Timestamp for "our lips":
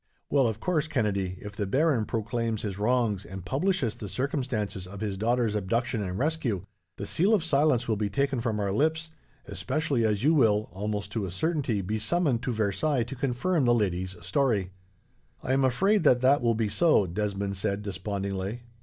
8.59-9.11